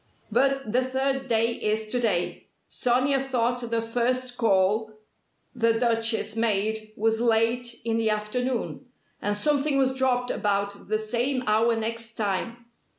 But 0.31 0.71
the 0.73 0.83
third 0.83 1.27
day 1.27 1.51
is 1.53 1.87
to 1.89 1.99
day. 1.99 2.47
Sonia 2.67 3.19
thought 3.19 3.69
the 3.69 3.83
first 3.83 4.35
call 4.35 4.93
the 5.53 5.73
Duchess 5.79 6.35
made 6.35 6.91
was 6.97 7.21
late 7.21 7.75
in 7.85 7.97
the 7.97 8.09
afternoon, 8.09 8.87
and 9.21 9.37
something 9.37 9.77
was 9.77 9.93
dropped 9.93 10.31
about 10.31 10.87
the 10.87 10.97
'same 10.97 11.43
hour 11.45 11.75
next 11.75 12.13
time'. 12.13 12.65